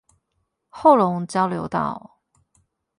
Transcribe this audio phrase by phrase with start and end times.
[0.71, 2.19] 後龍交流道